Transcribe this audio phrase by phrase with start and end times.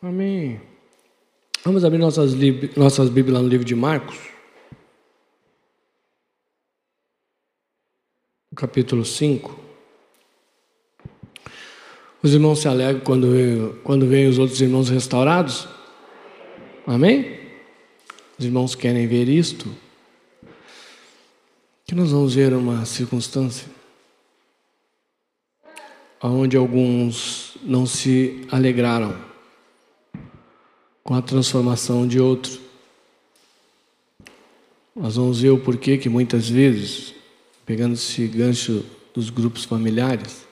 [0.00, 0.60] Amém.
[1.64, 2.32] Vamos abrir nossas,
[2.76, 4.16] nossas Bíblias no livro de Marcos.
[8.54, 9.58] Capítulo 5.
[12.22, 15.66] Os irmãos se alegram quando veem quando vem os outros irmãos restaurados?
[16.86, 17.40] Amém?
[18.38, 19.68] Os irmãos querem ver isto?
[21.84, 23.68] Que nós vamos ver uma circunstância
[26.22, 29.27] onde alguns não se alegraram
[31.08, 32.60] com a transformação de outro.
[34.94, 37.14] Nós vamos ver o porquê que muitas vezes,
[37.64, 40.46] pegando esse gancho dos grupos familiares,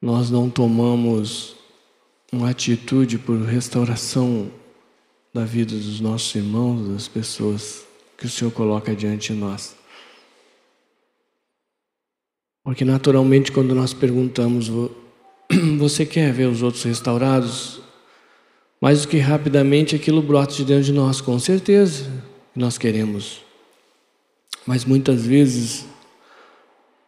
[0.00, 1.56] nós não tomamos
[2.30, 4.48] uma atitude por restauração
[5.34, 7.84] da vida dos nossos irmãos, das pessoas
[8.16, 9.74] que o Senhor coloca diante de nós.
[12.62, 14.68] Porque naturalmente, quando nós perguntamos,
[15.76, 17.82] você quer ver os outros restaurados?
[18.84, 22.04] Mais do que rapidamente aquilo brota de dentro de nós, com certeza
[22.54, 23.40] nós queremos.
[24.66, 25.86] Mas muitas vezes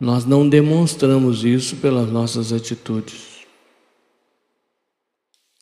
[0.00, 3.44] nós não demonstramos isso pelas nossas atitudes.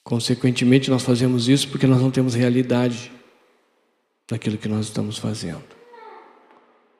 [0.05, 3.11] Consequentemente, nós fazemos isso porque nós não temos realidade
[4.31, 5.65] daquilo que nós estamos fazendo.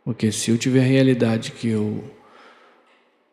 [0.05, 2.03] Porque se eu tiver realidade que eu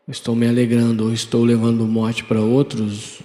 [0.07, 3.23] estou me alegrando ou estou levando morte para outros,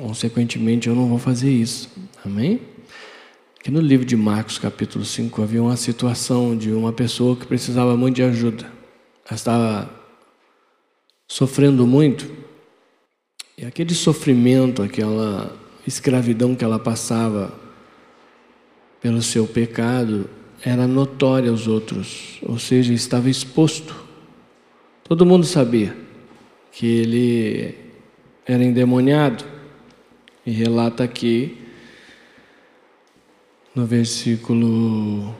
[0.00, 1.90] Consequentemente, eu não vou fazer isso.
[2.24, 2.60] Amém?
[3.58, 7.96] Aqui no livro de Marcos, capítulo 5, havia uma situação de uma pessoa que precisava
[7.96, 8.64] muito de ajuda.
[9.26, 9.90] Ela estava
[11.26, 12.30] sofrendo muito.
[13.56, 15.52] E aquele sofrimento, aquela
[15.84, 17.52] escravidão que ela passava
[19.00, 20.30] pelo seu pecado,
[20.64, 23.96] era notória aos outros, ou seja, estava exposto.
[25.02, 25.96] Todo mundo sabia
[26.70, 27.74] que ele
[28.46, 29.57] era endemoniado.
[30.48, 31.58] E relata aqui
[33.74, 35.36] no versículo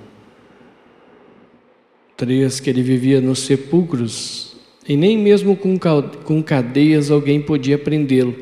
[2.15, 4.55] 3 que ele vivia nos sepulcros
[4.87, 8.37] e nem mesmo com cadeias alguém podia prendê-lo.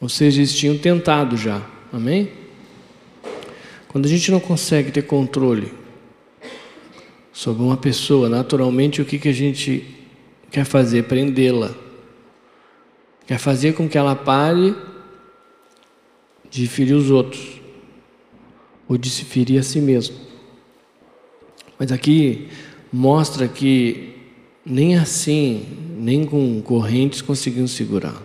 [0.00, 1.60] Ou seja, eles tinham tentado já.
[1.92, 2.30] Amém?
[3.88, 5.72] Quando a gente não consegue ter controle
[7.32, 9.84] sobre uma pessoa, naturalmente o que, que a gente
[10.48, 11.08] quer fazer?
[11.08, 11.74] Prendê-la.
[13.26, 14.88] Quer fazer com que ela pare
[16.50, 17.60] de ferir os outros
[18.88, 20.16] ou de se ferir a si mesmo.
[21.78, 22.48] Mas aqui
[22.92, 24.16] mostra que
[24.66, 25.64] nem assim,
[25.96, 28.20] nem com correntes conseguiam segurar.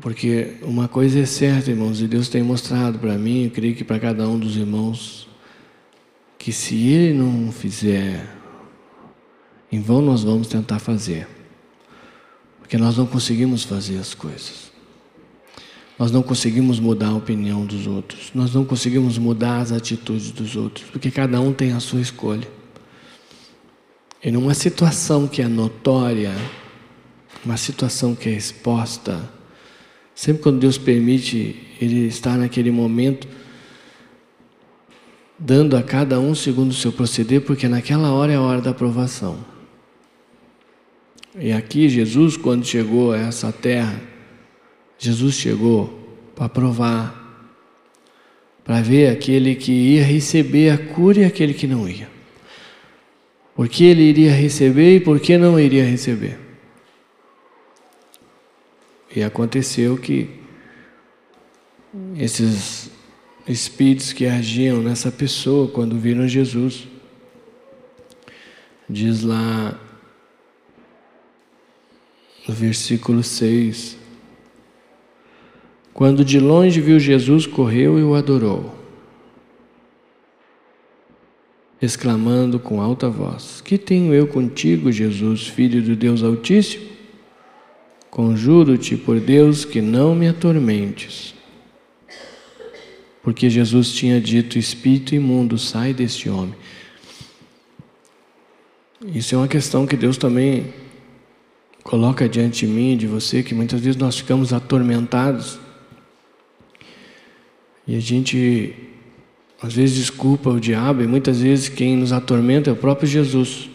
[0.00, 3.84] Porque uma coisa é certa, irmãos, e Deus tem mostrado para mim, eu creio que
[3.84, 5.28] para cada um dos irmãos,
[6.38, 8.26] que se Ele não fizer,
[9.70, 11.28] em vão nós vamos tentar fazer.
[12.58, 14.72] Porque nós não conseguimos fazer as coisas.
[15.98, 20.54] Nós não conseguimos mudar a opinião dos outros, nós não conseguimos mudar as atitudes dos
[20.54, 22.46] outros, porque cada um tem a sua escolha.
[24.22, 26.34] E numa situação que é notória,
[27.44, 29.20] uma situação que é exposta,
[30.14, 33.26] sempre quando Deus permite Ele estar naquele momento,
[35.38, 38.70] dando a cada um segundo o seu proceder, porque naquela hora é a hora da
[38.70, 39.38] aprovação.
[41.38, 44.00] E aqui Jesus, quando chegou a essa terra,
[44.98, 47.52] Jesus chegou para provar,
[48.64, 52.08] para ver aquele que ia receber a cura e aquele que não ia.
[53.54, 56.38] Por que ele iria receber e por que não iria receber?
[59.14, 60.28] E aconteceu que
[62.18, 62.90] esses
[63.48, 66.86] espíritos que agiam nessa pessoa quando viram Jesus,
[68.88, 69.80] diz lá
[72.46, 73.96] no versículo 6,
[75.96, 78.70] quando de longe viu Jesus, correu e o adorou,
[81.80, 86.84] exclamando com alta voz: Que tenho eu contigo, Jesus, filho do Deus Altíssimo?
[88.10, 91.34] Conjuro-te por Deus que não me atormentes.
[93.22, 96.54] Porque Jesus tinha dito: Espírito imundo, sai deste homem.
[99.14, 100.74] Isso é uma questão que Deus também
[101.82, 105.64] coloca diante de mim e de você, que muitas vezes nós ficamos atormentados
[107.86, 108.74] e a gente,
[109.62, 113.70] às vezes, desculpa o diabo, e muitas vezes quem nos atormenta é o próprio Jesus.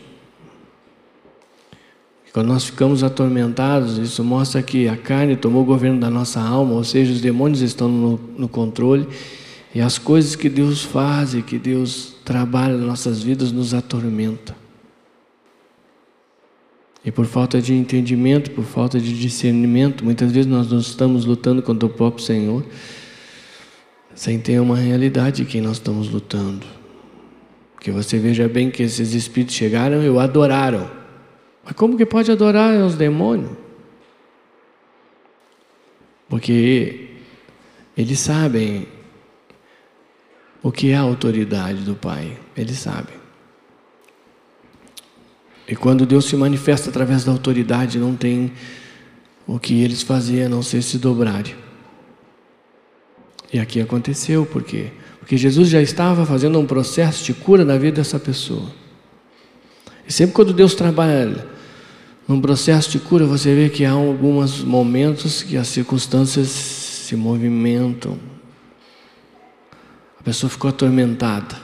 [2.27, 6.41] E quando nós ficamos atormentados, isso mostra que a carne tomou o governo da nossa
[6.41, 9.07] alma, ou seja, os demônios estão no, no controle,
[9.73, 14.55] e as coisas que Deus faz e que Deus trabalha nas nossas vidas nos atormenta.
[17.03, 21.61] E por falta de entendimento, por falta de discernimento, muitas vezes nós não estamos lutando
[21.61, 22.63] contra o próprio Senhor,
[24.15, 26.65] sem ter uma realidade de quem nós estamos lutando.
[27.73, 30.89] Porque você veja bem que esses espíritos chegaram e o adoraram.
[31.63, 33.51] Mas como que pode adorar os demônios?
[36.29, 37.09] Porque
[37.97, 38.87] eles sabem
[40.63, 43.15] o que é a autoridade do Pai, eles sabem.
[45.67, 48.51] E quando Deus se manifesta através da autoridade, não tem
[49.47, 51.55] o que eles faziam a não ser se dobrarem.
[53.53, 54.91] E aqui aconteceu, por quê?
[55.19, 58.71] Porque Jesus já estava fazendo um processo de cura na vida dessa pessoa.
[60.07, 61.47] E sempre quando Deus trabalha
[62.27, 68.17] num processo de cura, você vê que há alguns momentos que as circunstâncias se movimentam.
[70.19, 71.55] A pessoa ficou atormentada.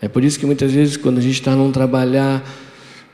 [0.00, 2.44] É por isso que muitas vezes, quando a gente está num trabalhar,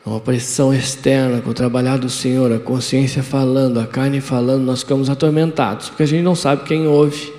[0.04, 4.80] uma pressão externa, com o trabalhar do Senhor, a consciência falando, a carne falando, nós
[4.80, 7.32] ficamos atormentados, porque a gente não sabe quem ouve.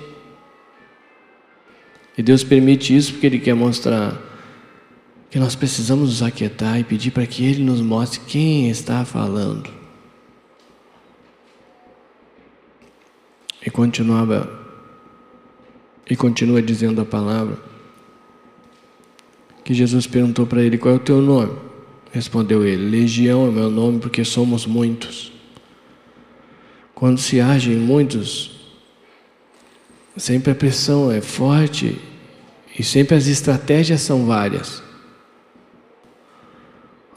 [2.16, 4.18] E Deus permite isso porque Ele quer mostrar
[5.30, 9.68] que nós precisamos nos aquietar e pedir para que Ele nos mostre quem está falando.
[13.66, 14.48] E continuava
[16.08, 17.58] e continua dizendo a palavra
[19.64, 21.73] que Jesus perguntou para ele: Qual é o teu nome?
[22.14, 25.32] Respondeu ele: Legião é meu nome porque somos muitos.
[26.94, 28.52] Quando se agem muitos,
[30.16, 31.98] sempre a pressão é forte
[32.78, 34.80] e sempre as estratégias são várias.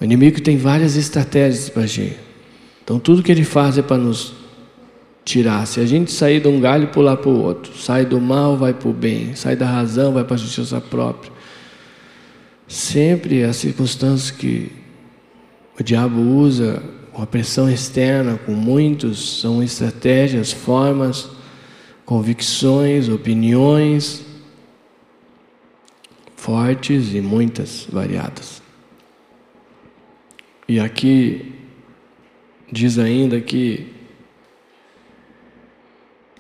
[0.02, 2.18] O inimigo tem várias estratégias para agir.
[2.84, 4.34] Então tudo que ele faz é para nos
[5.24, 5.68] tirar.
[5.68, 8.58] Se a gente sair de um galho e pular para o outro, sai do mal,
[8.58, 11.32] vai para o bem, sai da razão, vai para a justiça própria.
[12.68, 14.87] Sempre as circunstâncias que
[15.80, 16.82] o diabo usa,
[17.16, 21.30] a pressão externa, com muitos, são estratégias, formas,
[22.06, 24.28] convicções, opiniões
[26.48, 28.62] fortes e muitas variadas.
[30.66, 31.54] E aqui
[32.72, 33.94] diz ainda que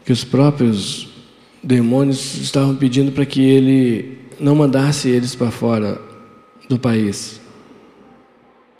[0.05, 1.09] que os próprios
[1.61, 6.01] demônios estavam pedindo para que ele não mandasse eles para fora
[6.69, 7.41] do país.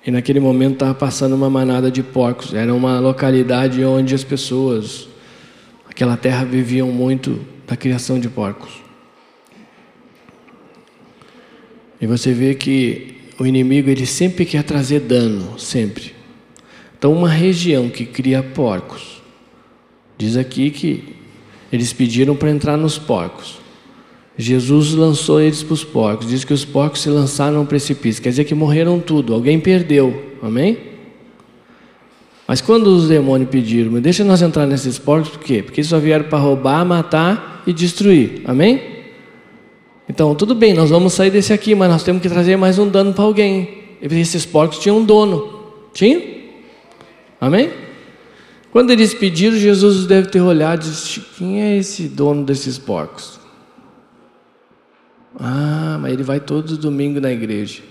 [0.07, 2.53] E naquele momento estava passando uma manada de porcos.
[2.53, 5.09] Era uma localidade onde as pessoas,
[5.85, 8.71] aquela terra, viviam muito da criação de porcos.
[11.99, 16.13] E você vê que o inimigo ele sempre quer trazer dano, sempre.
[16.97, 19.21] Então, uma região que cria porcos,
[20.17, 21.15] diz aqui que
[21.69, 23.59] eles pediram para entrar nos porcos.
[24.37, 26.27] Jesus lançou eles para os porcos.
[26.27, 28.21] Diz que os porcos se lançaram no precipício.
[28.21, 29.33] Quer dizer que morreram tudo.
[29.33, 30.35] Alguém perdeu.
[30.41, 30.77] Amém?
[32.47, 35.61] Mas quando os demônios pediram, deixa nós entrar nesses porcos, por quê?
[35.61, 38.41] Porque eles só vieram para roubar, matar e destruir.
[38.45, 38.81] Amém?
[40.07, 42.87] Então, tudo bem, nós vamos sair desse aqui, mas nós temos que trazer mais um
[42.87, 43.79] dano para alguém.
[44.01, 45.57] Esses porcos tinham um dono.
[45.93, 46.21] Tinha?
[47.41, 47.69] Amém?
[48.71, 53.36] Quando eles pediram, Jesus deve ter olhado e disse: Quem é esse dono desses porcos?
[55.39, 57.83] Ah, mas ele vai todo domingo na igreja.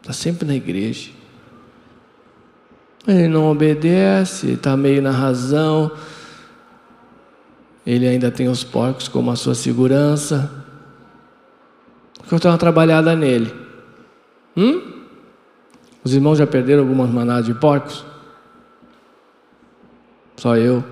[0.00, 1.10] Está sempre na igreja.
[3.06, 5.92] Ele não obedece, está meio na razão.
[7.86, 10.50] Ele ainda tem os porcos como a sua segurança.
[12.18, 13.52] Porque eu uma trabalhada nele.
[14.56, 14.82] Hum?
[16.04, 18.04] Os irmãos já perderam algumas manadas de porcos?
[20.36, 20.84] Só eu.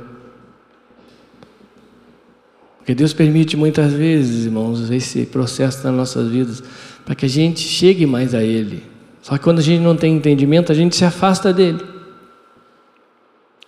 [2.91, 6.61] Porque Deus permite muitas vezes, irmãos, esse processo nas nossas vidas,
[7.05, 8.83] para que a gente chegue mais a Ele.
[9.23, 11.79] Só que quando a gente não tem entendimento, a gente se afasta dele.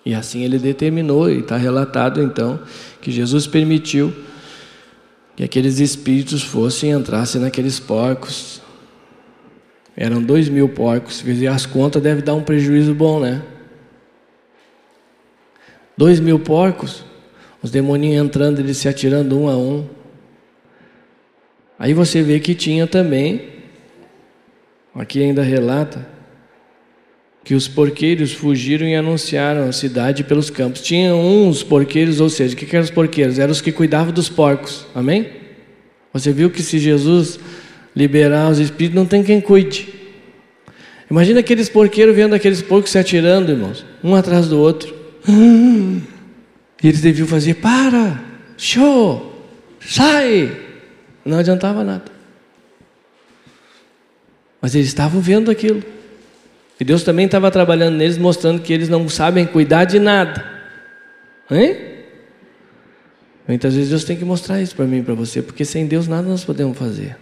[0.05, 2.59] E assim ele determinou, e está relatado então,
[3.01, 4.13] que Jesus permitiu
[5.37, 8.61] que aqueles espíritos fossem, entrassem naqueles porcos.
[9.97, 13.41] Eram dois mil porcos, fizer as contas, deve dar um prejuízo bom, né?
[15.97, 17.05] Dois mil porcos,
[17.63, 19.87] os demoninhos entrando, eles se atirando um a um.
[21.79, 23.43] Aí você vê que tinha também,
[24.95, 26.07] aqui ainda relata,
[27.45, 30.81] que os porqueiros fugiram e anunciaram a cidade pelos campos.
[30.81, 33.39] Tinha uns porqueiros, ou seja, o que eram os porqueiros?
[33.39, 35.29] Eram os que cuidavam dos porcos, amém?
[36.13, 37.39] Você viu que se Jesus
[37.95, 39.89] liberar os espíritos, não tem quem cuide.
[41.11, 44.95] Imagina aqueles porqueiros vendo aqueles porcos se atirando, irmãos, um atrás do outro.
[46.83, 48.23] E eles deviam fazer: para,
[48.57, 49.47] show,
[49.81, 50.61] sai.
[51.25, 52.11] Não adiantava nada.
[54.61, 55.83] Mas eles estavam vendo aquilo.
[56.81, 60.45] E Deus também estava trabalhando neles, mostrando que eles não sabem cuidar de nada.
[61.51, 61.77] Hein?
[63.47, 66.09] Muitas vezes Deus tem que mostrar isso para mim e para você, porque sem Deus
[66.09, 67.17] nada nós podemos fazer.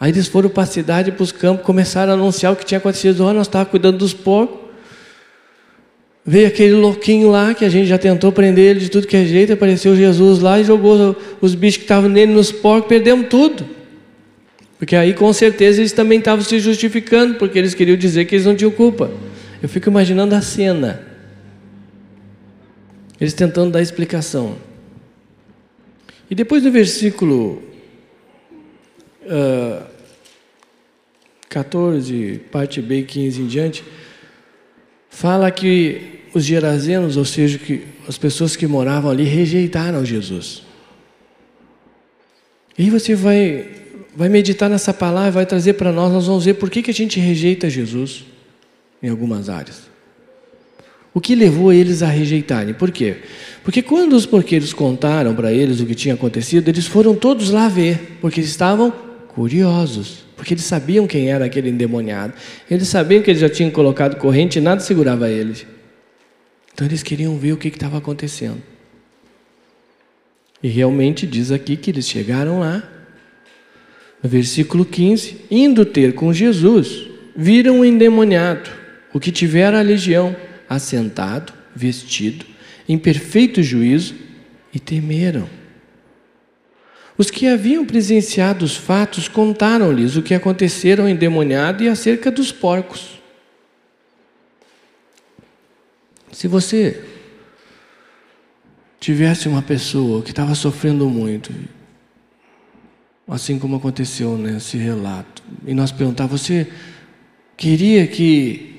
[0.00, 2.78] Aí eles foram para a cidade, para os campos, começaram a anunciar o que tinha
[2.78, 3.24] acontecido.
[3.24, 4.67] Olha, nós estávamos cuidando dos porcos.
[6.30, 9.24] Veio aquele louquinho lá que a gente já tentou prender ele de tudo que é
[9.24, 9.54] jeito.
[9.54, 12.86] Apareceu Jesus lá e jogou os bichos que estavam nele nos porcos.
[12.86, 13.66] Perdemos tudo.
[14.78, 18.44] Porque aí com certeza eles também estavam se justificando, porque eles queriam dizer que eles
[18.44, 19.10] não tinham culpa.
[19.62, 21.02] Eu fico imaginando a cena.
[23.18, 24.56] Eles tentando dar explicação.
[26.30, 27.62] E depois do versículo
[29.22, 29.82] uh,
[31.48, 33.82] 14, parte B, 15 em diante,
[35.08, 40.62] fala que os gerazenos, ou seja, que as pessoas que moravam ali rejeitaram Jesus.
[42.78, 43.66] E você vai,
[44.14, 46.94] vai meditar nessa palavra, vai trazer para nós, nós vamos ver por que, que a
[46.94, 48.24] gente rejeita Jesus
[49.02, 49.88] em algumas áreas.
[51.12, 52.74] O que levou eles a rejeitarem?
[52.74, 53.16] Por quê?
[53.64, 57.68] Porque quando os porqueiros contaram para eles o que tinha acontecido, eles foram todos lá
[57.68, 58.92] ver, porque eles estavam
[59.28, 62.34] curiosos, porque eles sabiam quem era aquele endemoniado.
[62.70, 65.66] Eles sabiam que eles já tinham colocado corrente e nada segurava eles.
[66.78, 68.62] Então eles queriam ver o que estava acontecendo.
[70.62, 72.88] E realmente diz aqui que eles chegaram lá.
[74.22, 78.70] No versículo 15: Indo ter com Jesus, viram o endemoniado,
[79.12, 80.36] o que tivera a legião,
[80.68, 82.46] assentado, vestido,
[82.88, 84.14] em perfeito juízo,
[84.72, 85.50] e temeram.
[87.16, 92.52] Os que haviam presenciado os fatos contaram-lhes o que aconteceram ao endemoniado e acerca dos
[92.52, 93.17] porcos.
[96.38, 97.02] Se você
[99.00, 101.52] tivesse uma pessoa que estava sofrendo muito,
[103.26, 106.68] assim como aconteceu nesse relato, e nós perguntávamos, você
[107.56, 108.76] queria que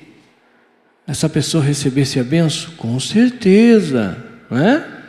[1.06, 2.72] essa pessoa recebesse a benção?
[2.78, 4.16] Com certeza,
[4.50, 5.02] não é?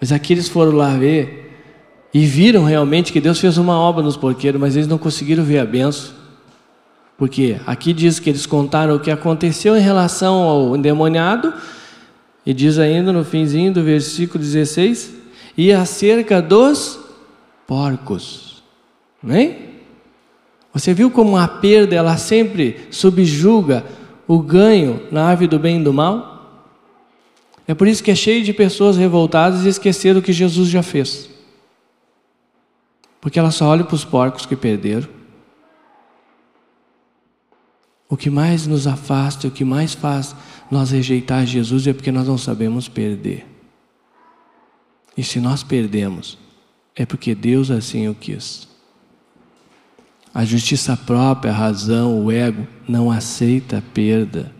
[0.00, 1.54] Mas aqui eles foram lá ver
[2.14, 5.58] e viram realmente que Deus fez uma obra nos porqueiros, mas eles não conseguiram ver
[5.58, 6.19] a benção.
[7.20, 11.52] Porque aqui diz que eles contaram o que aconteceu em relação ao endemoniado,
[12.46, 15.12] e diz ainda no finzinho do versículo 16,
[15.54, 16.98] e acerca dos
[17.66, 18.62] porcos.
[19.22, 19.36] Não
[20.72, 23.84] Você viu como a perda ela sempre subjuga
[24.26, 26.64] o ganho na árvore do bem e do mal?
[27.68, 30.82] É por isso que é cheio de pessoas revoltadas e esqueceram o que Jesus já
[30.82, 31.28] fez.
[33.20, 35.19] Porque ela só olha para os porcos que perderam.
[38.10, 40.34] O que mais nos afasta, o que mais faz
[40.68, 43.46] nós rejeitar Jesus é porque nós não sabemos perder.
[45.16, 46.36] E se nós perdemos,
[46.96, 48.68] é porque Deus assim o quis.
[50.34, 54.52] A justiça própria, a razão, o ego não aceita a perda.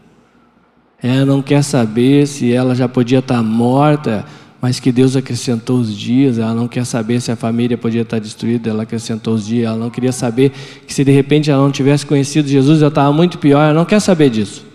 [1.02, 4.24] Ela não quer saber se ela já podia estar morta
[4.60, 8.18] mas que Deus acrescentou os dias, ela não quer saber se a família podia estar
[8.18, 10.52] destruída, ela acrescentou os dias, ela não queria saber
[10.86, 13.86] que se de repente ela não tivesse conhecido Jesus, ela estava muito pior, ela não
[13.86, 14.66] quer saber disso.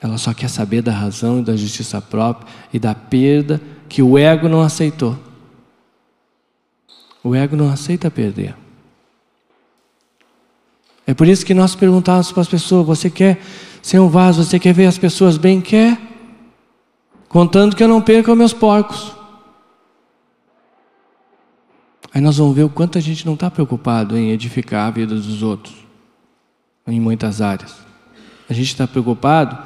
[0.00, 4.16] Ela só quer saber da razão e da justiça própria e da perda que o
[4.16, 5.18] ego não aceitou.
[7.22, 8.54] O ego não aceita perder.
[11.06, 13.40] É por isso que nós perguntávamos para as pessoas: você quer
[13.82, 15.60] ser um vaso, você quer ver as pessoas bem?
[15.60, 16.07] Quer?
[17.28, 19.12] Contando que eu não perca meus porcos.
[22.12, 25.14] Aí nós vamos ver o quanto a gente não está preocupado em edificar a vida
[25.14, 25.74] dos outros,
[26.86, 27.76] em muitas áreas.
[28.48, 29.58] A gente está preocupado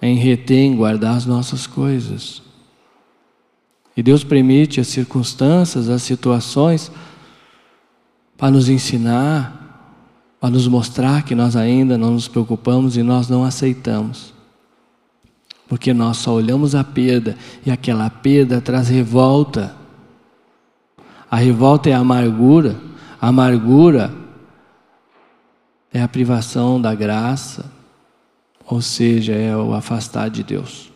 [0.00, 2.42] em reter, em guardar as nossas coisas.
[3.96, 6.90] E Deus permite as circunstâncias, as situações,
[8.36, 9.96] para nos ensinar,
[10.40, 14.33] para nos mostrar que nós ainda não nos preocupamos e nós não aceitamos.
[15.74, 19.74] Porque nós só olhamos a perda e aquela perda traz revolta.
[21.28, 22.76] A revolta é a amargura,
[23.20, 24.14] a amargura
[25.92, 27.72] é a privação da graça,
[28.64, 30.92] ou seja, é o afastar de Deus.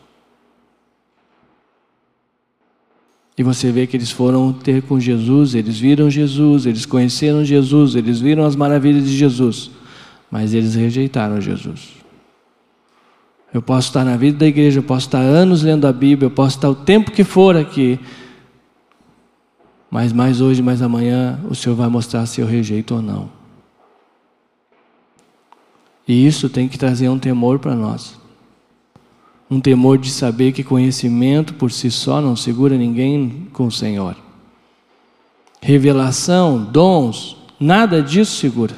[3.36, 7.96] E você vê que eles foram ter com Jesus, eles viram Jesus, eles conheceram Jesus,
[7.96, 9.72] eles viram as maravilhas de Jesus,
[10.30, 11.98] mas eles rejeitaram Jesus.
[13.52, 16.30] Eu posso estar na vida da igreja, eu posso estar anos lendo a Bíblia, eu
[16.30, 17.98] posso estar o tempo que for aqui.
[19.90, 23.30] Mas mais hoje, mais amanhã, o Senhor vai mostrar se eu rejeito ou não.
[26.06, 28.18] E isso tem que trazer um temor para nós.
[29.50, 34.14] Um temor de saber que conhecimento por si só não segura ninguém com o Senhor.
[35.60, 38.74] Revelação, dons, nada disso segura.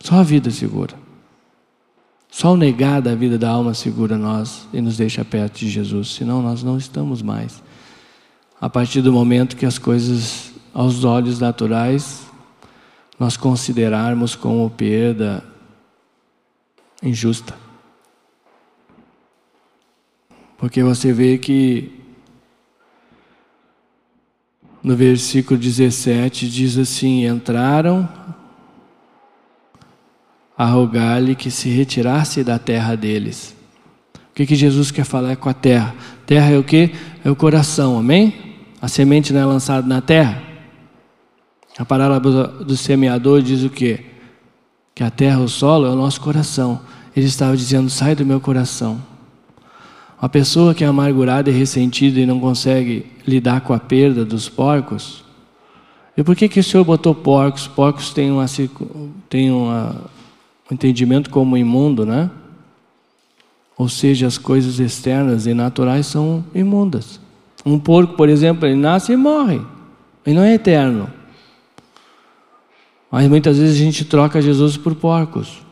[0.00, 0.99] Só a vida segura.
[2.30, 6.14] Só o negar da vida da alma segura nós e nos deixa perto de Jesus,
[6.14, 7.62] senão nós não estamos mais.
[8.60, 12.22] A partir do momento que as coisas, aos olhos naturais,
[13.18, 15.44] nós considerarmos como perda
[17.02, 17.54] injusta.
[20.56, 22.00] Porque você vê que
[24.82, 28.08] no versículo 17 diz assim: entraram
[30.60, 33.56] a rogar-lhe que se retirasse da terra deles.
[34.14, 35.94] O que, que Jesus quer falar com a terra?
[36.26, 36.90] Terra é o que?
[37.24, 38.58] É o coração, amém?
[38.78, 40.42] A semente não é lançada na terra.
[41.78, 44.00] A parábola do semeador diz o quê?
[44.94, 46.82] Que a terra, o solo, é o nosso coração.
[47.16, 49.00] Ele estava dizendo: sai do meu coração.
[50.20, 54.46] Uma pessoa que é amargurada e ressentida e não consegue lidar com a perda dos
[54.46, 55.24] porcos.
[56.14, 57.66] E por que, que o Senhor botou porcos?
[57.66, 58.44] Porcos têm, uma,
[59.30, 60.10] têm uma,
[60.70, 62.30] um entendimento como imundo, né?
[63.76, 67.18] Ou seja, as coisas externas e naturais são imundas.
[67.64, 69.60] Um porco, por exemplo, ele nasce e morre.
[70.24, 71.10] Ele não é eterno.
[73.10, 75.62] Mas muitas vezes a gente troca Jesus por porcos.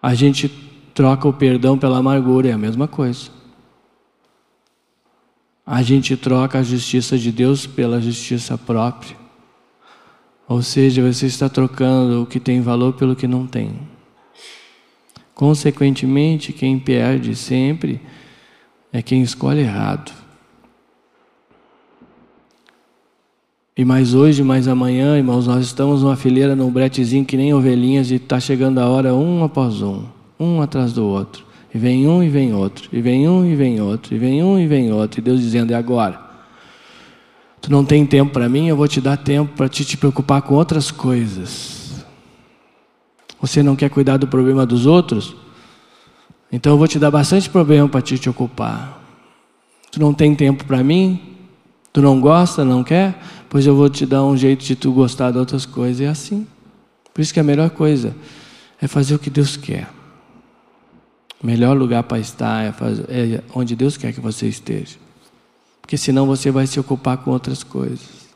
[0.00, 0.48] A gente
[0.94, 3.28] troca o perdão pela amargura, é a mesma coisa.
[5.66, 9.25] A gente troca a justiça de Deus pela justiça própria.
[10.48, 13.72] Ou seja, você está trocando o que tem valor pelo que não tem.
[15.34, 18.00] Consequentemente, quem perde sempre
[18.92, 20.12] é quem escolhe errado.
[23.76, 28.10] E mais hoje, mais amanhã, irmãos, nós estamos numa fileira num bretezinho que nem ovelhinhas
[28.10, 30.04] e está chegando a hora um após um,
[30.40, 31.44] um atrás do outro.
[31.74, 34.58] E vem um e vem outro, e vem um e vem outro, e vem um
[34.58, 35.20] e vem outro.
[35.20, 36.25] E Deus dizendo: e agora?
[37.60, 40.42] Tu não tem tempo para mim, eu vou te dar tempo para te, te preocupar
[40.42, 42.04] com outras coisas.
[43.40, 45.34] Você não quer cuidar do problema dos outros?
[46.50, 49.02] Então eu vou te dar bastante problema para te, te ocupar.
[49.90, 51.20] Tu não tem tempo para mim?
[51.92, 53.18] Tu não gosta, não quer?
[53.48, 56.00] Pois eu vou te dar um jeito de tu gostar de outras coisas.
[56.00, 56.46] É assim.
[57.12, 58.14] Por isso que a melhor coisa
[58.80, 59.88] é fazer o que Deus quer.
[61.42, 64.96] O melhor lugar para estar é, fazer, é onde Deus quer que você esteja.
[65.86, 68.26] Porque senão você vai se ocupar com outras coisas.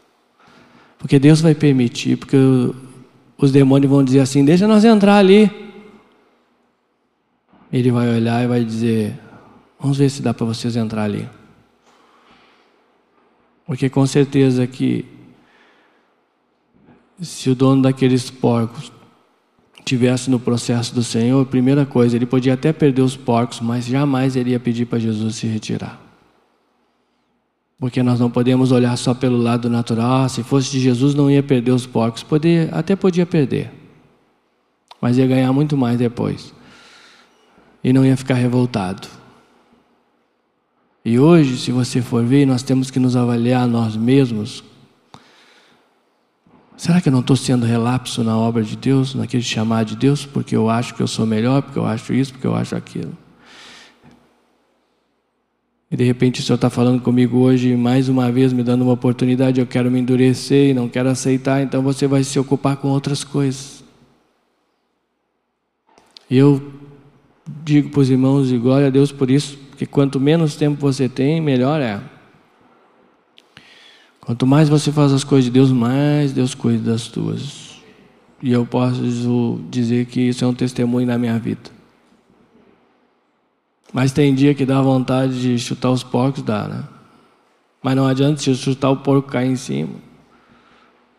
[0.97, 2.37] Porque Deus vai permitir, porque
[3.37, 5.51] os demônios vão dizer assim: deixa nós entrar ali.
[7.73, 9.19] Ele vai olhar e vai dizer:
[9.81, 11.29] vamos ver se dá para vocês entrar ali.
[13.67, 15.05] Porque com certeza que
[17.21, 18.93] se o dono daqueles porcos
[19.85, 24.37] tivesse no processo do Senhor, primeira coisa, ele podia até perder os porcos, mas jamais
[24.37, 26.10] ele ia pedir para Jesus se retirar.
[27.81, 30.25] Porque nós não podemos olhar só pelo lado natural.
[30.25, 32.23] Ah, se fosse de Jesus, não ia perder os porcos.
[32.23, 33.73] Poder, até podia perder,
[35.01, 36.53] mas ia ganhar muito mais depois.
[37.83, 39.09] E não ia ficar revoltado.
[41.03, 44.63] E hoje, se você for ver, nós temos que nos avaliar nós mesmos.
[46.77, 50.27] Será que eu não estou sendo relapso na obra de Deus, naquele chamado de Deus,
[50.27, 53.17] porque eu acho que eu sou melhor, porque eu acho isso, porque eu acho aquilo?
[55.91, 58.93] E de repente o Senhor está falando comigo hoje, mais uma vez, me dando uma
[58.93, 62.89] oportunidade, eu quero me endurecer e não quero aceitar, então você vai se ocupar com
[62.89, 63.83] outras coisas.
[66.31, 66.63] E eu
[67.65, 71.09] digo para os irmãos, e glória a Deus por isso, que quanto menos tempo você
[71.09, 72.01] tem, melhor é.
[74.21, 77.83] Quanto mais você faz as coisas de Deus, mais Deus cuida das tuas.
[78.41, 81.80] E eu posso dizer que isso é um testemunho na minha vida.
[83.93, 86.85] Mas tem dia que dá vontade de chutar os porcos, dá, né?
[87.83, 89.95] Mas não adianta se chutar o porco cair em cima.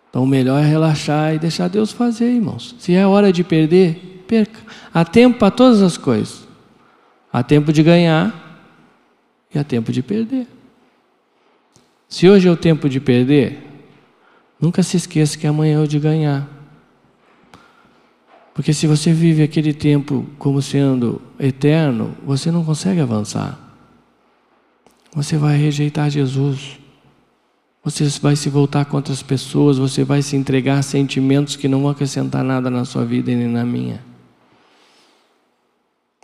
[0.09, 2.75] Então o melhor é relaxar e deixar Deus fazer, irmãos.
[2.77, 4.59] Se é hora de perder, perca.
[4.93, 6.47] Há tempo para todas as coisas.
[7.31, 8.33] Há tempo de ganhar
[9.53, 10.47] e há tempo de perder.
[12.07, 13.57] Se hoje é o tempo de perder,
[14.59, 16.47] nunca se esqueça que amanhã é o de ganhar.
[18.61, 23.57] Porque se você vive aquele tempo como sendo eterno, você não consegue avançar.
[25.15, 26.77] Você vai rejeitar Jesus.
[27.83, 31.81] Você vai se voltar contra as pessoas, você vai se entregar a sentimentos que não
[31.81, 33.99] vão acrescentar nada na sua vida e nem na minha.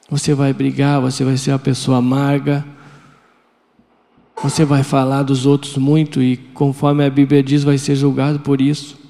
[0.08, 2.64] Você vai brigar, você vai ser uma pessoa amarga,
[4.44, 8.62] você vai falar dos outros muito e, conforme a Bíblia diz, vai ser julgado por
[8.62, 9.07] isso.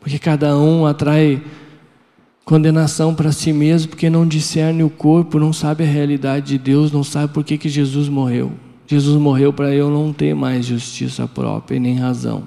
[0.00, 1.42] Porque cada um atrai
[2.44, 6.90] condenação para si mesmo, porque não discerne o corpo, não sabe a realidade de Deus,
[6.90, 8.52] não sabe por que, que Jesus morreu.
[8.86, 12.44] Jesus morreu para eu não ter mais justiça própria e nem razão.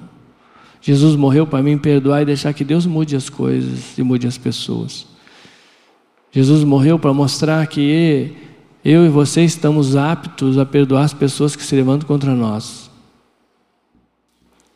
[0.80, 4.36] Jesus morreu para mim perdoar e deixar que Deus mude as coisas e mude as
[4.36, 5.06] pessoas.
[6.32, 8.34] Jesus morreu para mostrar que
[8.84, 12.90] eu e você estamos aptos a perdoar as pessoas que se levantam contra nós.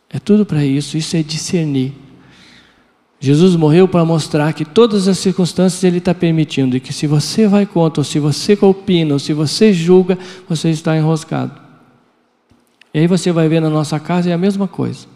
[0.08, 1.92] É tudo para isso, isso é discernir.
[3.18, 7.48] Jesus morreu para mostrar que todas as circunstâncias Ele está permitindo e que se você
[7.48, 11.60] vai contra, ou se você opina, ou se você julga, você está enroscado.
[12.92, 15.06] E aí você vai ver na nossa casa é a mesma coisa.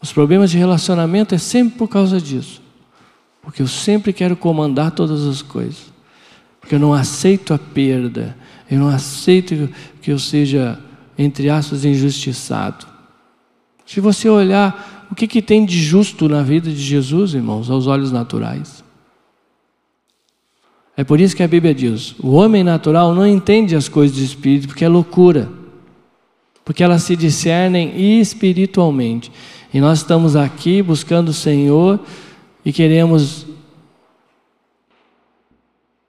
[0.00, 2.60] Os problemas de relacionamento é sempre por causa disso.
[3.40, 5.92] Porque eu sempre quero comandar todas as coisas.
[6.60, 8.36] Porque eu não aceito a perda.
[8.70, 9.68] Eu não aceito
[10.00, 10.78] que eu seja,
[11.18, 12.86] entre aspas, injustiçado.
[13.84, 17.86] Se você olhar o que, que tem de justo na vida de Jesus, irmãos, aos
[17.86, 18.82] olhos naturais.
[20.96, 24.24] É por isso que a Bíblia diz: o homem natural não entende as coisas do
[24.24, 25.52] espírito, porque é loucura,
[26.64, 29.30] porque elas se discernem espiritualmente.
[29.74, 32.00] E nós estamos aqui buscando o Senhor
[32.64, 33.46] e queremos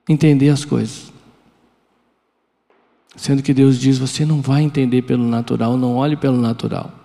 [0.08, 1.12] entender as coisas.
[3.14, 7.03] Sendo que Deus diz: você não vai entender pelo natural, não olhe pelo natural.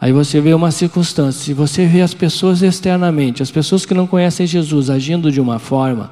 [0.00, 4.06] Aí você vê uma circunstância, se você vê as pessoas externamente, as pessoas que não
[4.06, 6.10] conhecem Jesus agindo de uma forma,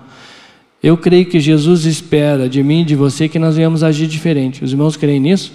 [0.83, 4.64] eu creio que Jesus espera de mim de você que nós venhamos agir diferente.
[4.64, 5.53] Os irmãos creem nisso?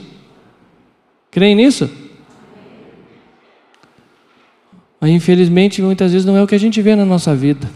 [1.32, 1.89] Creem nisso?
[5.02, 7.70] Mas infelizmente muitas vezes não é o que a gente vê na nossa vida.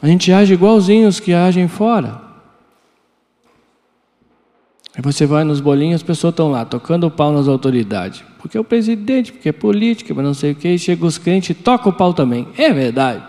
[0.00, 2.20] A gente age igualzinho os que agem fora.
[4.94, 8.22] Aí você vai nos bolinhos, as pessoas estão lá tocando o pau nas autoridades.
[8.42, 10.66] Porque é o presidente, porque é política, mas não sei o que.
[10.66, 12.48] E chega os crentes e toca o pau também.
[12.58, 13.22] É verdade.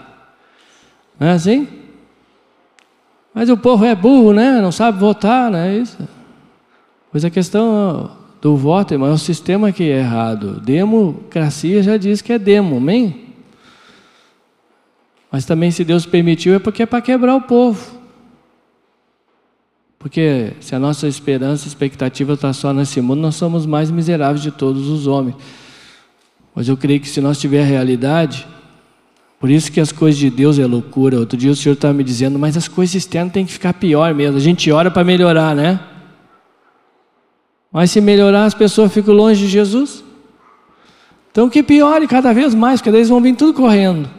[1.19, 1.67] Não é assim?
[3.31, 4.59] Mas o povo é burro, né?
[4.59, 5.97] Não sabe votar, não é isso?
[7.11, 10.59] Pois a questão do voto, irmão, é o sistema que é errado.
[10.59, 13.27] Democracia já diz que é demo, amém?
[15.31, 18.01] Mas também, se Deus permitiu, é porque é para quebrar o povo.
[20.03, 24.51] Porque se a nossa esperança, expectativa está só nesse mundo, nós somos mais miseráveis de
[24.51, 25.37] todos os homens.
[26.53, 28.45] Mas eu creio que se nós tiver a realidade,
[29.39, 31.17] por isso que as coisas de Deus é loucura.
[31.17, 34.13] Outro dia o Senhor estava me dizendo, mas as coisas externas têm que ficar pior
[34.13, 34.35] mesmo.
[34.35, 35.79] A gente ora para melhorar, né?
[37.71, 40.03] Mas se melhorar, as pessoas ficam longe de Jesus.
[41.31, 44.09] Então que piore cada vez mais, porque daí eles vão vir tudo correndo.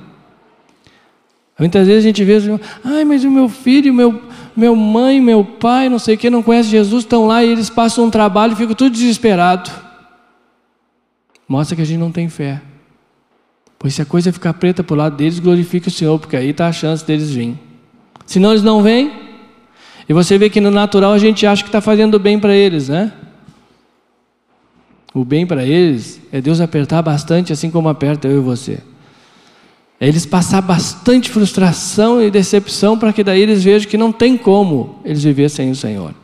[1.58, 2.38] Muitas vezes a gente vê,
[2.82, 4.20] ai, mas o meu filho, meu,
[4.56, 7.70] meu mãe, meu pai, não sei o que, não conhece Jesus, estão lá e eles
[7.70, 9.70] passam um trabalho e ficam tudo desesperado.
[11.48, 12.62] Mostra que a gente não tem fé.
[13.78, 16.50] Pois se a coisa ficar preta para o lado deles, glorifica o Senhor, porque aí
[16.50, 17.58] está a chance deles virem.
[18.24, 19.12] Senão eles não vêm.
[20.08, 22.88] E você vê que no natural a gente acha que está fazendo bem para eles,
[22.88, 23.12] né?
[25.12, 28.82] O bem para eles é Deus apertar bastante, assim como aperta eu e você.
[30.00, 35.00] Eles passar bastante frustração e decepção para que daí eles vejam que não tem como
[35.04, 36.14] eles viver sem o Senhor.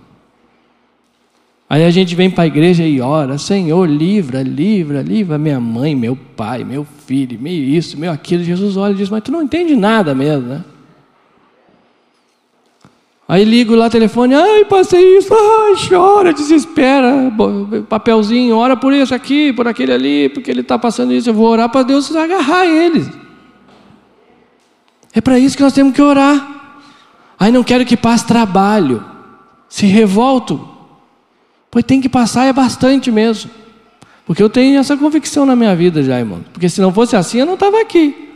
[1.69, 5.95] Aí a gente vem para a igreja e ora, Senhor, livra, livra, livra minha mãe,
[5.95, 8.43] meu pai, meu filho, meio isso, meu aquilo.
[8.43, 10.65] Jesus olha e diz, mas tu não entende nada mesmo, né?
[13.29, 17.33] Aí ligo lá o telefone, ai, passei isso, ai, chora, desespera,
[17.89, 21.47] papelzinho, ora por isso aqui, por aquele ali, porque ele está passando isso, eu vou
[21.47, 23.09] orar para Deus agarrar eles.
[25.13, 26.61] É para isso que nós temos que orar.
[27.39, 29.05] Aí não quero que passe trabalho,
[29.69, 30.69] se revolto,
[31.71, 33.51] pois tem que passar é bastante mesmo.
[34.27, 36.45] Porque eu tenho essa convicção na minha vida já, irmão.
[36.53, 38.29] Porque se não fosse assim, eu não estava aqui.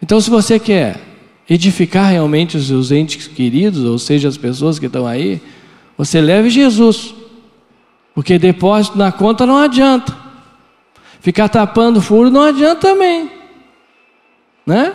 [0.00, 1.00] Então, se você quer
[1.48, 5.40] edificar realmente os seus entes queridos, ou seja, as pessoas que estão aí,
[5.96, 7.14] você leve Jesus.
[8.14, 10.16] Porque depósito na conta não adianta.
[11.20, 13.30] Ficar tapando furo não adianta também.
[14.64, 14.94] Né?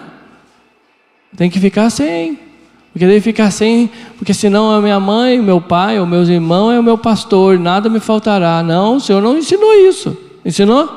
[1.35, 2.37] Tem que ficar sem.
[2.91, 6.73] Porque daí ficar sem, porque senão a minha mãe, o meu pai, os meus irmãos
[6.73, 8.61] é o meu pastor, nada me faltará.
[8.61, 10.17] Não, o Senhor não ensinou isso.
[10.43, 10.89] Ensinou?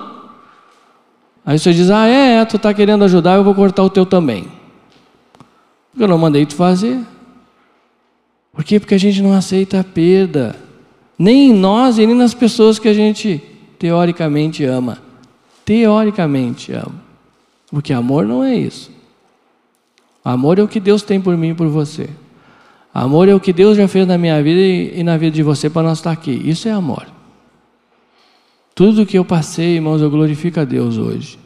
[1.47, 4.05] Aí Senhor diz: Ah, é, é tu está querendo ajudar, eu vou cortar o teu
[4.05, 4.47] também.
[5.97, 6.99] Eu não mandei tu fazer.
[8.53, 8.81] Por quê?
[8.81, 10.57] Porque a gente não aceita a perda.
[11.17, 13.41] Nem em nós e nem nas pessoas que a gente
[13.79, 14.99] teoricamente ama.
[15.65, 16.95] Teoricamente ama.
[17.71, 18.94] Porque amor não é isso.
[20.25, 22.09] Amor é o que Deus tem por mim e por você.
[22.95, 25.69] Amor é o que Deus já fez na minha vida e, na vida de você
[25.69, 26.31] para nós estar aqui.
[26.31, 27.07] Isso é amor.
[28.75, 31.39] Tudo que eu passei, irmãos, eu glorifico a Deus hoje.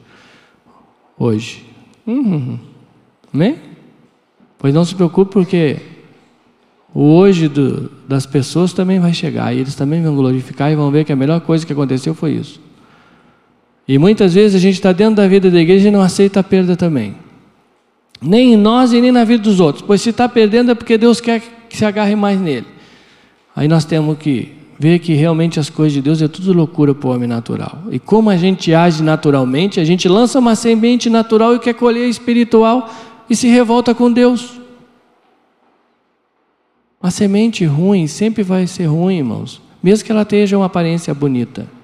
[1.18, 1.64] Hoje.
[2.06, 2.58] Uhum.
[3.34, 3.56] Amém?
[4.58, 5.78] Pois não se preocupe, porque
[6.94, 10.90] o hoje do, das pessoas também vai chegar, e eles também vão glorificar e vão
[10.90, 12.60] ver que a melhor coisa que aconteceu foi isso.
[13.86, 16.42] E muitas vezes a gente está dentro da vida da igreja e não aceita a
[16.42, 17.16] perda também.
[18.20, 19.84] Nem em nós e nem na vida dos outros.
[19.86, 22.66] Pois se está perdendo é porque Deus quer que se agarre mais nele.
[23.54, 27.08] Aí nós temos que ver que realmente as coisas de Deus é tudo loucura para
[27.08, 27.82] o homem natural.
[27.90, 32.08] E como a gente age naturalmente, a gente lança uma semente natural e quer colher
[32.08, 32.88] espiritual
[33.28, 34.60] e se revolta com Deus.
[37.02, 41.77] A semente ruim sempre vai ser ruim, irmãos, mesmo que ela tenha uma aparência bonita.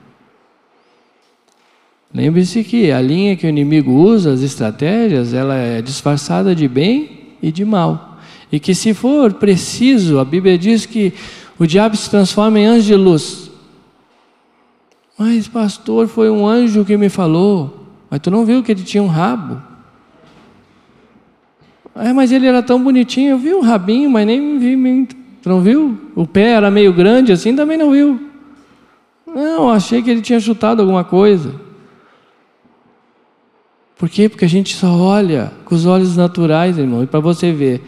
[2.15, 7.35] Lembre-se que a linha que o inimigo usa, as estratégias, ela é disfarçada de bem
[7.43, 8.21] e de mal.
[8.53, 11.13] E que se for preciso, a Bíblia diz que
[11.59, 13.51] o diabo se transforma em anjo de luz.
[15.19, 17.85] Mas, pastor, foi um anjo que me falou.
[18.09, 19.61] Mas tu não viu que ele tinha um rabo?
[21.97, 23.31] É, mas ele era tão bonitinho.
[23.31, 25.09] Eu vi um rabinho, mas nem vi.
[25.43, 25.99] Tu não viu?
[26.15, 28.21] O pé era meio grande assim, também não viu.
[29.27, 31.64] Não, achei que ele tinha chutado alguma coisa.
[33.97, 34.29] Por quê?
[34.29, 37.03] Porque a gente só olha com os olhos naturais, irmão.
[37.03, 37.83] E para você ver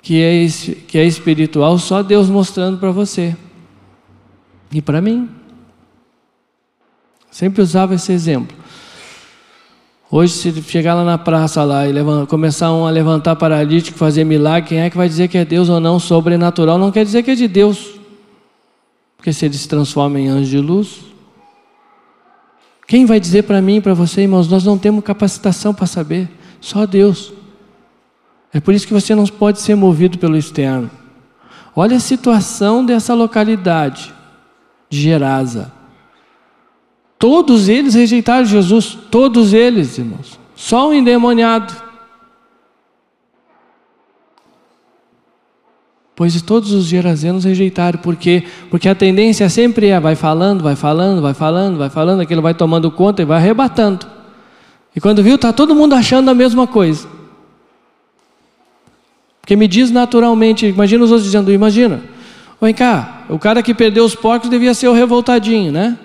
[0.00, 0.46] que é,
[0.88, 3.36] que é espiritual, só Deus mostrando para você.
[4.72, 5.28] E para mim.
[7.30, 8.56] Sempre usava esse exemplo.
[10.10, 14.24] Hoje, se chegar lá na praça lá e levantar, começar um a levantar paralítico, fazer
[14.24, 15.98] milagre, quem é que vai dizer que é Deus ou não?
[15.98, 17.92] Sobrenatural não quer dizer que é de Deus.
[19.16, 21.00] Porque se ele se transforma em anjo de luz,
[22.92, 26.28] quem vai dizer para mim e para você, irmãos, nós não temos capacitação para saber,
[26.60, 27.32] só Deus.
[28.52, 30.90] É por isso que você não pode ser movido pelo externo.
[31.74, 34.12] Olha a situação dessa localidade
[34.90, 35.72] de Gerasa.
[37.18, 40.38] Todos eles rejeitaram Jesus, todos eles, irmãos.
[40.54, 41.72] Só um endemoniado.
[46.22, 51.20] Pois todos os gerazenos rejeitaram, porque porque a tendência sempre é vai falando, vai falando,
[51.20, 54.06] vai falando, vai falando, aquilo vai tomando conta e vai arrebatando.
[54.94, 57.08] E quando viu, está todo mundo achando a mesma coisa.
[59.40, 62.00] Porque me diz naturalmente, imagina os outros dizendo, imagina,
[62.60, 65.98] vem cá, o cara que perdeu os porcos devia ser o revoltadinho, né?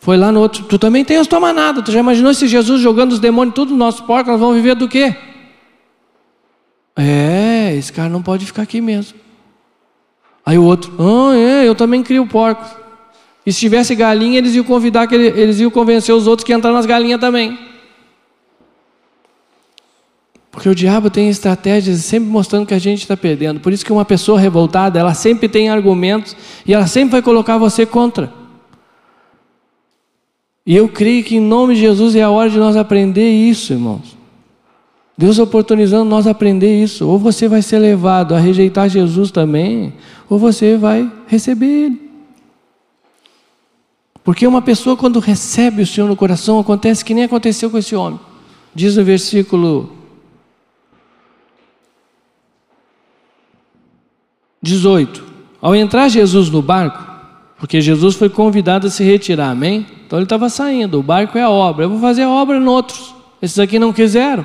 [0.00, 2.82] Foi lá no outro, tu também tem as tua manada, tu já imaginou se Jesus
[2.82, 5.16] jogando os demônios tudo nos nossos porcos, nós vamos viver do quê?
[6.94, 9.18] É, esse cara não pode ficar aqui mesmo.
[10.44, 12.68] Aí o outro, ah, é, eu também crio porcos.
[13.44, 16.72] E se tivesse galinha, eles iam convidar que eles iam convencer os outros que entrar
[16.72, 17.58] nas galinhas também.
[20.50, 23.58] Porque o diabo tem estratégias sempre mostrando que a gente está perdendo.
[23.58, 27.56] Por isso que uma pessoa revoltada, ela sempre tem argumentos e ela sempre vai colocar
[27.56, 28.32] você contra.
[30.64, 33.72] E eu creio que em nome de Jesus é a hora de nós aprender isso,
[33.72, 34.16] irmãos.
[35.22, 37.06] Deus oportunizando nós aprender isso.
[37.06, 39.94] Ou você vai ser levado a rejeitar Jesus também,
[40.28, 42.10] ou você vai receber Ele.
[44.24, 47.94] Porque uma pessoa, quando recebe o Senhor no coração, acontece que nem aconteceu com esse
[47.94, 48.18] homem.
[48.74, 49.92] Diz no versículo
[54.60, 55.24] 18:
[55.60, 57.00] Ao entrar Jesus no barco,
[57.58, 59.86] porque Jesus foi convidado a se retirar, amém?
[60.04, 62.66] Então ele estava saindo, o barco é a obra, eu vou fazer a obra em
[62.66, 64.44] outros, esses aqui não quiseram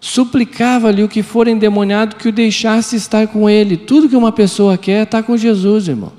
[0.00, 3.76] suplicava-lhe o que for endemoniado que o deixasse estar com ele.
[3.76, 6.12] Tudo que uma pessoa quer é estar com Jesus, irmão.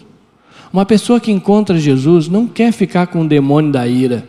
[0.72, 4.26] Uma pessoa que encontra Jesus não quer ficar com o demônio da ira,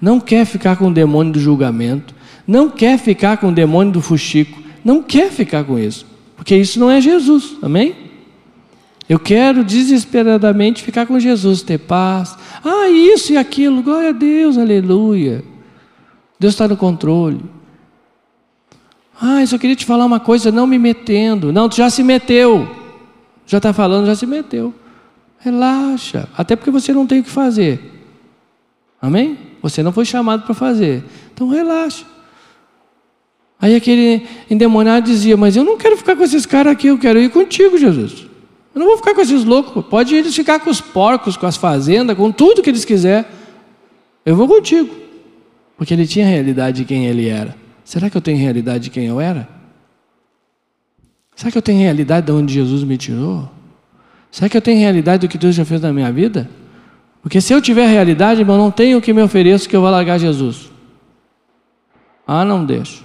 [0.00, 2.14] não quer ficar com o demônio do julgamento,
[2.46, 6.78] não quer ficar com o demônio do fuxico, não quer ficar com isso, porque isso
[6.78, 7.96] não é Jesus, amém?
[9.08, 12.36] Eu quero desesperadamente ficar com Jesus, ter paz.
[12.64, 15.44] Ah, isso e aquilo, glória a Deus, aleluia.
[16.38, 17.40] Deus está no controle.
[19.26, 21.50] Ah, eu só queria te falar uma coisa, não me metendo.
[21.50, 22.68] Não, tu já se meteu.
[23.46, 24.74] Já está falando, já se meteu.
[25.38, 26.28] Relaxa.
[26.36, 27.80] Até porque você não tem o que fazer.
[29.00, 29.38] Amém?
[29.62, 31.02] Você não foi chamado para fazer.
[31.32, 32.04] Então relaxa.
[33.58, 37.18] Aí aquele endemoniado dizia: Mas eu não quero ficar com esses caras aqui, eu quero
[37.18, 38.26] ir contigo, Jesus.
[38.74, 39.86] Eu não vou ficar com esses loucos.
[39.86, 43.24] Pode eles ficar com os porcos, com as fazendas, com tudo que eles quiserem.
[44.26, 44.94] Eu vou contigo.
[45.78, 47.63] Porque ele tinha a realidade de quem ele era.
[47.84, 49.48] Será que eu tenho realidade de quem eu era?
[51.36, 53.50] Será que eu tenho realidade de onde Jesus me tirou?
[54.30, 56.48] Será que eu tenho realidade do que Deus já fez na minha vida?
[57.22, 59.90] Porque se eu tiver realidade, irmão, não tenho o que me ofereço que eu vou
[59.90, 60.70] largar Jesus.
[62.26, 63.04] Ah, não deixo.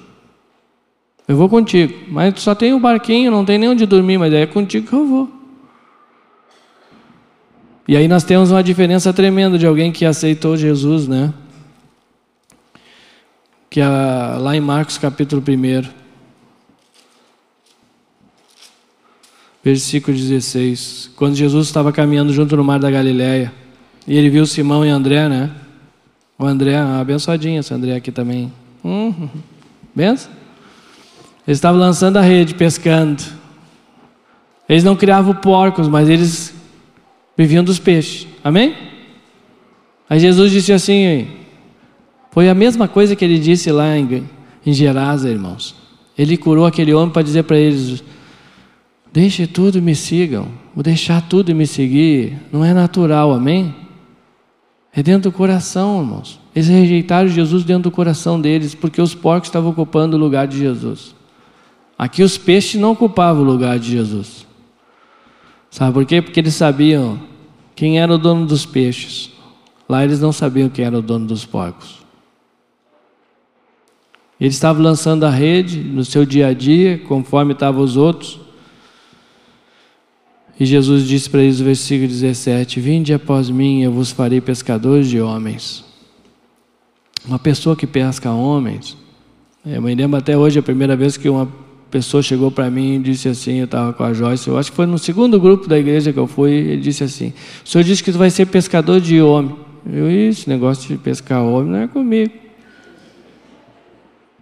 [1.28, 1.94] Eu vou contigo.
[2.08, 4.94] Mas só tem o um barquinho, não tem nem onde dormir, mas é contigo que
[4.94, 5.30] eu vou.
[7.88, 11.34] E aí nós temos uma diferença tremenda de alguém que aceitou Jesus, né?
[13.70, 15.88] Que é lá em Marcos capítulo 1,
[19.64, 23.54] versículo 16, quando Jesus estava caminhando junto no mar da Galileia,
[24.08, 25.52] E ele viu Simão e André, né?
[26.38, 28.52] O André, abençoadinha esse André aqui também.
[28.84, 29.30] Hum,
[29.94, 30.32] benção?
[31.46, 33.22] Eles estavam lançando a rede, pescando.
[34.68, 36.56] Eles não criavam porcos, mas eles
[37.38, 38.28] viviam dos peixes.
[38.44, 38.76] Amém?
[40.10, 41.28] Aí Jesus disse assim:
[42.32, 44.24] foi a mesma coisa que ele disse lá em,
[44.66, 45.76] em Gerasa, irmãos.
[46.18, 48.04] Ele curou aquele homem para dizer para eles:
[49.12, 50.48] Deixe tudo e me sigam.
[50.76, 53.76] O deixar tudo e me seguir não é natural, amém?
[54.94, 56.40] É dentro do coração, irmãos.
[56.56, 60.58] Eles rejeitaram Jesus dentro do coração deles, porque os porcos estavam ocupando o lugar de
[60.58, 61.16] Jesus.
[61.98, 64.48] Aqui os peixes não ocupavam o lugar de Jesus.
[65.70, 66.22] Sabe por quê?
[66.22, 67.20] Porque eles sabiam
[67.76, 69.32] quem era o dono dos peixes.
[69.88, 71.99] Lá eles não sabiam quem era o dono dos porcos.
[74.40, 78.40] Eles estavam lançando a rede no seu dia a dia, conforme estavam os outros.
[80.58, 85.10] E Jesus disse para eles no versículo 17: Vinde após mim, eu vos farei pescadores
[85.10, 85.84] de homens.
[87.26, 88.98] Uma pessoa que pesca homens,
[89.66, 91.52] eu me lembro até hoje a primeira vez que uma
[91.92, 94.76] pessoa chegou para mim e disse assim: eu estava com a Joyce, eu acho que
[94.76, 97.34] foi no segundo grupo da igreja que eu fui, ele disse assim:
[97.66, 99.56] O senhor disse que tu vai ser pescador de homem.
[99.86, 102.49] Eu, isso, negócio de pescar homem não é comigo.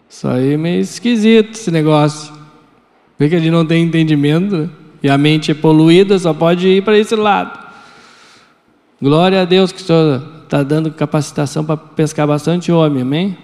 [0.09, 2.33] Isso aí é meio esquisito esse negócio.
[3.19, 4.55] Vê que ele não tem entendimento.
[4.55, 4.69] Né?
[5.01, 7.67] e a mente é poluída, só pode ir para esse lado.
[9.01, 13.37] Glória a Deus que o Senhor está dando capacitação para pescar bastante homem, amém?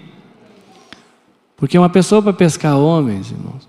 [1.56, 3.68] Porque uma pessoa para pescar homens, irmãos,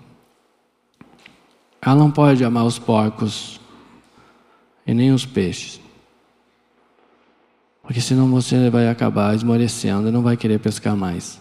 [1.80, 3.60] ela não pode amar os porcos
[4.86, 5.80] e nem os peixes.
[7.82, 11.40] Porque senão você vai acabar esmorecendo e não vai querer pescar mais.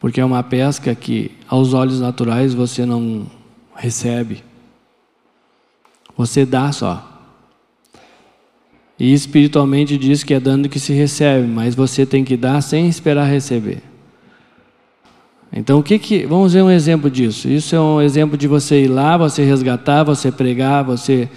[0.00, 3.26] Porque é uma pesca que, aos olhos naturais, você não
[3.74, 4.44] recebe.
[6.16, 7.04] Você dá só.
[8.98, 12.88] E espiritualmente diz que é dando que se recebe, mas você tem que dar sem
[12.88, 13.82] esperar receber.
[15.52, 16.26] Então, o que que.
[16.26, 17.48] Vamos ver um exemplo disso.
[17.48, 21.28] Isso é um exemplo de você ir lá, você resgatar, você pregar, você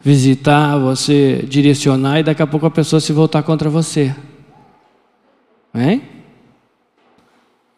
[0.00, 4.14] visitar, você direcionar e daqui a pouco a pessoa se voltar contra você.
[5.74, 6.02] Hein?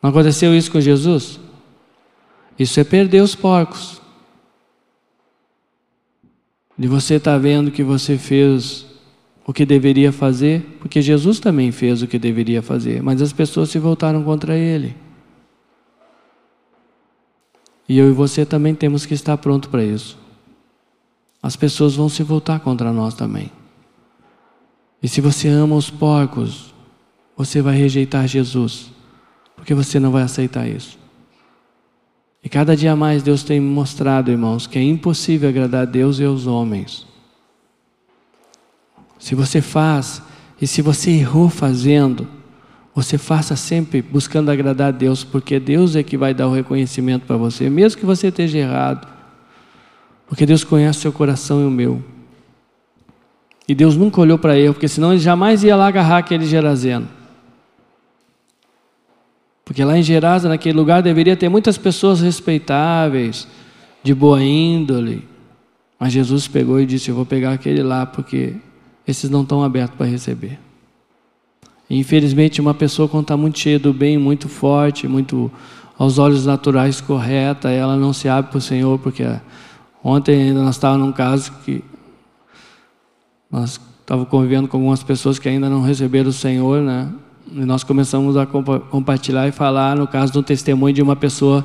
[0.03, 1.39] Não aconteceu isso com Jesus?
[2.59, 4.01] Isso é perder os porcos.
[6.77, 8.87] De você estar tá vendo que você fez
[9.47, 13.71] o que deveria fazer, porque Jesus também fez o que deveria fazer, mas as pessoas
[13.71, 14.97] se voltaram contra ele.
[17.89, 20.19] E eu e você também temos que estar pronto para isso.
[21.43, 23.51] As pessoas vão se voltar contra nós também.
[25.03, 26.73] E se você ama os porcos,
[27.37, 28.91] você vai rejeitar Jesus,
[29.63, 30.99] porque você não vai aceitar isso.
[32.43, 36.25] E cada dia mais Deus tem mostrado, irmãos, que é impossível agradar a Deus e
[36.25, 37.07] aos homens.
[39.21, 40.21] Se você faz,
[40.61, 42.27] e se você errou fazendo,
[42.93, 47.25] você faça sempre buscando agradar a Deus, porque Deus é que vai dar o reconhecimento
[47.25, 49.07] para você, mesmo que você esteja errado.
[50.27, 52.03] Porque Deus conhece o seu coração e o meu.
[53.69, 57.22] E Deus nunca olhou para ele, porque senão ele jamais ia lá agarrar aquele gerazeno.
[59.73, 63.49] Porque lá em Gerasa, naquele lugar, deveria ter muitas pessoas respeitáveis,
[64.03, 65.27] de boa índole.
[65.99, 68.55] Mas Jesus pegou e disse: Eu vou pegar aquele lá, porque
[69.09, 70.59] esses não estão abertos para receber.
[71.89, 75.51] E, infelizmente, uma pessoa, quando está muito cheia do bem, muito forte, muito
[75.99, 79.25] aos olhos naturais correta, ela não se abre para o Senhor, porque
[80.05, 81.83] ontem ainda nós estávamos num caso que
[83.51, 87.11] nós estávamos convivendo com algumas pessoas que ainda não receberam o Senhor, né?
[87.51, 91.65] Nós começamos a compartilhar e falar no caso do testemunho de uma pessoa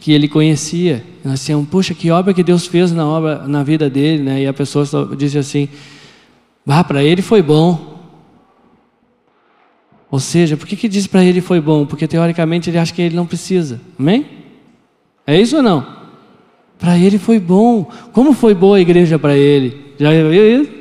[0.00, 1.04] que ele conhecia.
[1.24, 4.42] Nós dissemos, puxa, que obra que Deus fez na obra na vida dele, né?
[4.42, 4.84] E a pessoa
[5.16, 5.68] disse assim:
[6.66, 7.90] "Ah, para ele foi bom".
[10.10, 11.86] Ou seja, por que que diz para ele foi bom?
[11.86, 13.80] Porque teoricamente ele acha que ele não precisa.
[13.98, 14.26] Amém?
[15.26, 15.86] É isso ou não?
[16.78, 17.88] Para ele foi bom.
[18.12, 19.94] Como foi boa a igreja para ele?
[19.98, 20.79] Já viu isso?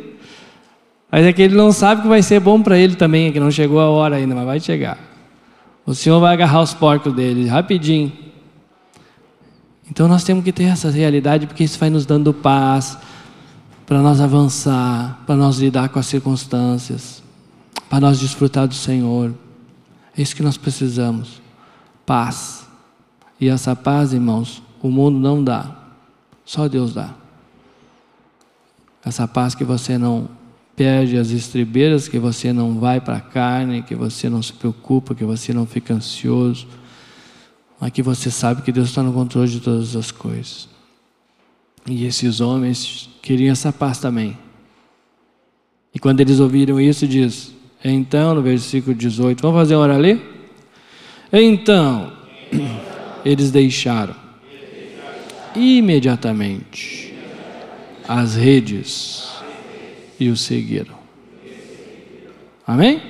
[1.11, 3.39] Mas é que ele não sabe que vai ser bom para ele também, é que
[3.39, 4.97] não chegou a hora ainda, mas vai chegar.
[5.85, 8.11] O Senhor vai agarrar os porcos dele rapidinho.
[9.89, 12.97] Então nós temos que ter essa realidade, porque isso vai nos dando paz
[13.87, 17.23] para nós avançar, para nós lidar com as circunstâncias,
[17.89, 19.33] para nós desfrutar do Senhor.
[20.15, 21.41] É isso que nós precisamos.
[22.05, 22.67] Paz.
[23.41, 25.75] E essa paz, irmãos, o mundo não dá.
[26.45, 27.15] Só Deus dá.
[29.03, 30.29] Essa paz que você não
[30.79, 35.13] perde as estribeiras, que você não vai para a carne, que você não se preocupa,
[35.13, 36.65] que você não fica ansioso,
[37.77, 40.69] mas que você sabe que Deus está no controle de todas as coisas.
[41.85, 44.37] E esses homens queriam essa paz também.
[45.93, 47.53] E quando eles ouviram isso, diz:
[47.83, 50.21] Então, no versículo 18, vamos fazer uma hora ali?
[51.33, 52.13] Então,
[53.25, 54.15] eles deixaram
[55.53, 57.13] imediatamente
[58.07, 59.38] as redes
[60.19, 60.95] e o seguiram.
[62.65, 63.01] Amém?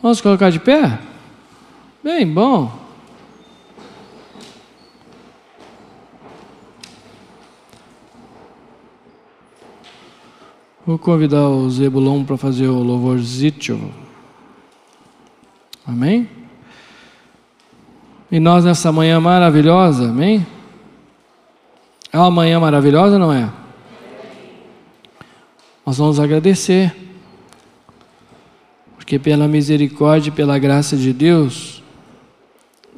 [0.00, 0.98] Vamos colocar de pé?
[2.02, 2.80] Bem bom.
[10.84, 13.78] Vou convidar o Zebulon para fazer o louvorzito.
[15.86, 16.28] Amém?
[18.30, 20.44] E nós nessa manhã maravilhosa, amém?
[22.12, 23.61] É uma manhã maravilhosa, não é?
[25.84, 26.94] Nós vamos agradecer,
[28.96, 31.82] porque pela misericórdia e pela graça de Deus,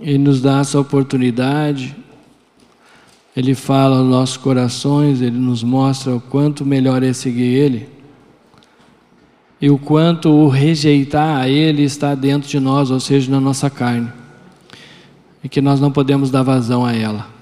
[0.00, 1.96] Ele nos dá essa oportunidade
[3.36, 7.88] ele fala aos nossos corações, Ele nos mostra o quanto melhor é seguir Ele.
[9.60, 13.68] E o quanto o rejeitar a Ele está dentro de nós, ou seja, na nossa
[13.68, 14.12] carne.
[15.42, 17.33] E que nós não podemos dar vazão a ela.